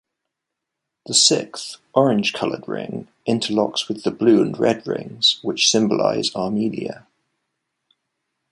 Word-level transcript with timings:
The 1.05 1.13
sixth, 1.13 1.77
orange-colored 1.93 2.67
ring, 2.67 3.07
interlocks 3.27 3.87
with 3.87 4.01
the 4.01 4.09
blue 4.09 4.41
and 4.41 4.57
red 4.57 4.87
rings, 4.87 5.37
which 5.43 5.69
symbolize 5.69 6.33
Armenia. 6.35 7.05